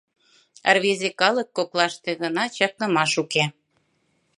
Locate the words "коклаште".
1.57-2.11